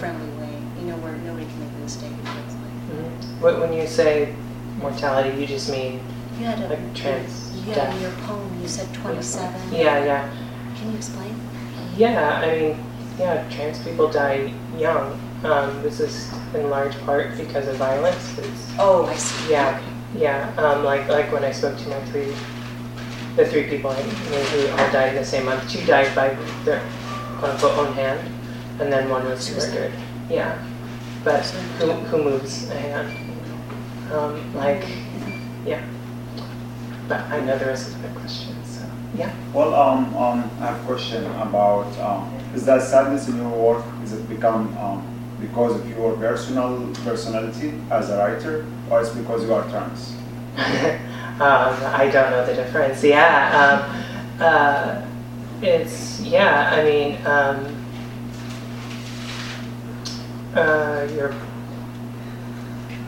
[0.00, 2.10] friendly way, you know, where nobody can make a mistake.
[2.10, 2.74] it feels like.
[2.90, 3.42] Mhm.
[3.42, 4.34] What- When you say
[4.82, 6.00] mortality, you just mean,
[6.40, 7.94] You had a, Like trans yeah, death.
[7.94, 9.54] in your poem, you said 27.
[9.70, 10.28] yeah, yeah.
[10.74, 11.34] Can you explain?
[11.96, 12.76] Yeah, I mean,
[13.20, 15.27] yeah, trans people die young.
[15.44, 18.38] Um, this is in large part because of violence.
[18.38, 19.52] It's, Oh, I see.
[19.52, 19.80] yeah,
[20.16, 20.52] yeah.
[20.58, 22.34] Um, like like when I spoke to my three,
[23.36, 25.70] the three people I knew who all died in the same month.
[25.70, 26.34] Two died by
[26.64, 26.82] their
[27.38, 28.18] quote unquote own hand,
[28.80, 29.74] and then one was Suicide.
[29.74, 29.92] murdered.
[30.28, 30.58] Yeah,
[31.22, 31.44] but
[31.78, 33.08] who who moves a hand?
[34.12, 34.84] Um, like,
[35.64, 35.84] yeah.
[37.08, 38.84] But I know the rest of the questions, so
[39.16, 39.32] yeah.
[39.54, 43.84] Well, um, um, I have a question about um, is that sadness in your work
[44.02, 49.44] is it become um, because of your personal personality as a writer, or it's because
[49.44, 50.14] you are trans?
[51.40, 53.02] um, I don't know the difference.
[53.04, 55.06] Yeah, um, uh,
[55.62, 56.70] it's yeah.
[56.72, 57.86] I mean, um,
[60.54, 61.34] uh, you're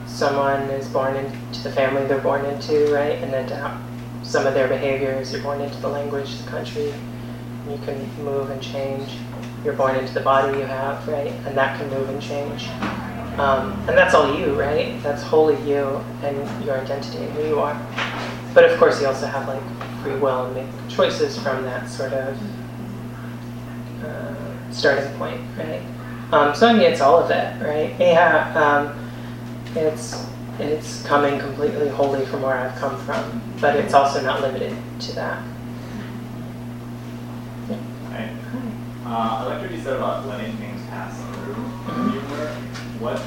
[0.07, 3.83] someone is born into the family they're born into, right, and adapt
[4.23, 5.33] some of their behaviors.
[5.33, 6.93] You're born into the language, the country.
[7.69, 9.17] You can move and change.
[9.65, 12.69] You're born into the body you have, right, and that can move and change.
[13.39, 15.03] Um, and that's all you, right?
[15.03, 17.81] That's wholly you and your identity and who you are.
[18.55, 19.63] But of course, you also have like
[20.03, 22.37] free will and make choices from that sort of
[24.05, 25.83] uh, starting point, right?
[26.33, 27.95] Um, so I mean, it's all of it, right?
[27.99, 29.11] Yeah, um,
[29.77, 30.27] it's
[30.59, 35.13] it's coming completely wholly from where I've come from, but it's also not limited to
[35.15, 35.43] that.
[38.11, 38.31] Hi.
[39.11, 42.55] Uh, I like what you said about letting things pass through in your work.
[43.03, 43.21] What,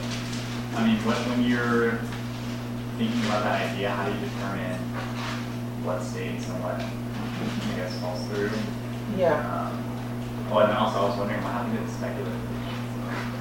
[0.80, 2.00] I mean, what, when you're
[2.98, 4.80] thinking about that idea, how do you determine
[5.84, 8.50] what stays and what, I guess, falls through?
[9.18, 9.36] Yeah.
[9.36, 9.76] Um,
[10.54, 12.40] oh, and then also I was wondering what happened to the speculative.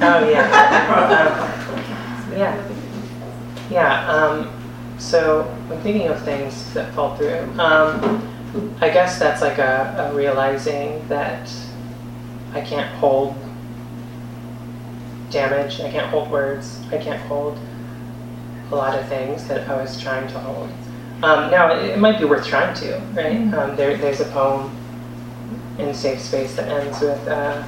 [0.01, 1.59] Oh yeah.
[2.37, 2.69] Yeah.
[3.71, 4.11] Yeah.
[4.11, 4.51] Um,
[4.99, 10.15] so when thinking of things that fall through, um, I guess that's like a, a
[10.17, 11.49] realizing that
[12.53, 13.35] I can't hold
[15.31, 15.81] damage.
[15.81, 16.81] I can't hold words.
[16.91, 17.59] I can't hold
[18.71, 20.71] a lot of things that I was trying to hold.
[21.23, 23.37] Um, now it, it might be worth trying to, right?
[23.55, 24.75] Um, there, there's a poem
[25.79, 27.27] in Safe Space that ends with.
[27.29, 27.63] Uh,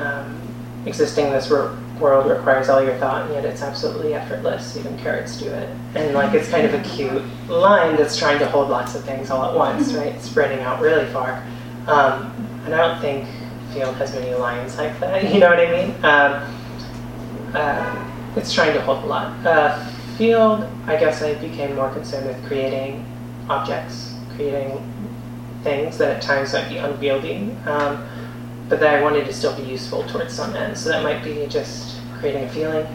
[0.00, 0.40] um,
[0.86, 4.76] existing in this wor- world requires all your thought, and yet it's absolutely effortless.
[4.76, 5.68] Even carrots do it.
[5.94, 9.30] And like it's kind of a cute line that's trying to hold lots of things
[9.30, 10.20] all at once, right?
[10.22, 11.44] Spreading out really far.
[11.86, 13.28] Um, and I don't think
[13.72, 15.24] feeld has many lines like that.
[15.32, 15.90] You know what I mean?
[16.04, 19.46] Um, uh, it's trying to hold a lot.
[19.46, 19.86] Uh,
[20.16, 23.04] feeld, I guess I became more concerned with creating
[23.48, 24.78] objects, creating
[25.62, 27.52] things that at times might be unwieldy.
[27.66, 28.06] Um,
[28.70, 30.78] but that I wanted to still be useful towards some end.
[30.78, 32.86] So that might be just creating a feeling.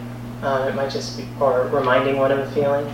[0.42, 2.90] Um, it might just be, or reminding one of a feeling.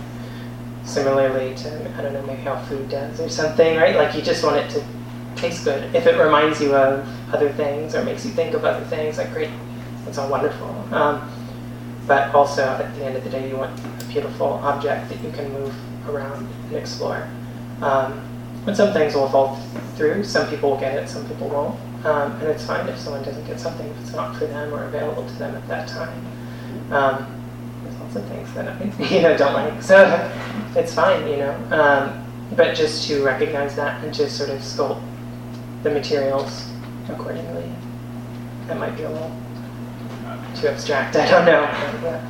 [0.83, 3.95] Similarly to, I don't know, maybe how food does or something, right?
[3.95, 4.83] Like you just want it to
[5.43, 5.93] taste good.
[5.93, 9.31] If it reminds you of other things or makes you think of other things, like
[9.33, 9.49] great,
[10.05, 10.69] that's all wonderful.
[10.93, 11.29] Um,
[12.07, 15.31] but also at the end of the day, you want a beautiful object that you
[15.31, 15.75] can move
[16.09, 17.27] around and explore.
[17.81, 18.21] Um,
[18.65, 19.57] but some things will fall
[19.95, 20.23] through.
[20.23, 21.79] Some people will get it, some people won't.
[22.05, 24.85] um, and it's fine if someone doesn't get something if it's not for them or
[24.85, 26.25] available to them at that time.
[26.91, 27.41] Um,
[27.83, 29.97] there's lots of things that I you know don't like, so
[30.75, 31.55] it's fine, you know.
[31.71, 32.19] Um,
[32.55, 35.01] but just to recognize that and just sort of sculpt
[35.83, 36.69] the materials
[37.09, 37.69] accordingly.
[38.67, 39.31] That might be a little
[40.55, 41.15] too abstract.
[41.15, 42.21] I don't know.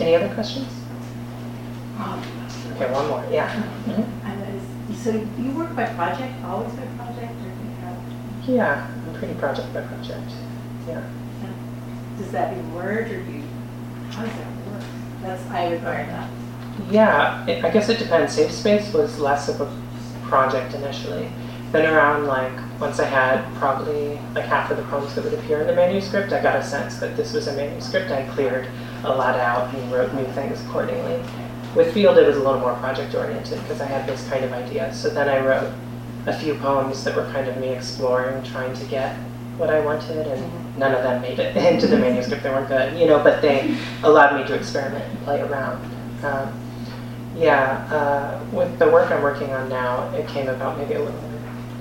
[0.00, 0.68] Any other questions?
[1.98, 2.22] Um,
[2.76, 3.22] Okay, one more.
[3.30, 3.50] Yeah.
[3.86, 4.04] Mhm.
[4.24, 7.96] and is- So you work by project, always by project, or do you have,
[8.46, 10.30] Yeah, I'm pretty project by project.
[10.88, 11.00] Yeah.
[12.18, 13.42] does that emerge, or do you,
[14.10, 14.82] how does that work?
[15.22, 16.28] That's, I would learn that.
[16.90, 18.34] Yeah, it, I guess it depends.
[18.34, 19.68] Safe Space was less of a
[20.30, 21.28] project initially.
[21.72, 25.60] Then around like once I had probably like half of the poems that would appear
[25.60, 28.10] in the manuscript, I got a sense that this was a manuscript.
[28.10, 28.66] I cleared
[29.04, 31.22] a lot out and wrote new things accordingly.
[31.74, 34.52] With feeld, it was a little more project oriented because I had this kind of
[34.52, 34.92] idea.
[34.94, 35.72] So then I wrote
[36.26, 39.14] a few poems that were kind of me exploring, trying to get
[39.56, 42.42] what I wanted, and none of them made it into the manuscript.
[42.42, 45.84] They weren't good, you know, but they allowed me to experiment and play around.
[46.24, 46.69] Um,
[47.40, 51.20] yeah, uh, with the work I'm working on now, it came about maybe a little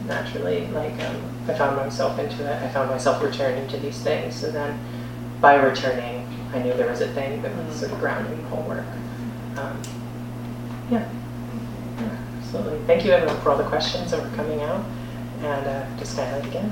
[0.07, 0.65] naturally.
[0.67, 2.63] Like um, I found myself into it.
[2.63, 4.35] I found myself returning to these things.
[4.35, 4.79] So then,
[5.41, 8.63] by returning, I knew there was a thing that was sort of grounding the whole
[8.63, 8.85] work.
[9.57, 9.81] Um,
[10.89, 11.07] yeah.
[11.99, 12.79] yeah, absolutely.
[12.87, 14.85] Thank you everyone for all the questions that were coming out,
[15.41, 16.71] and uh, to Skylight again.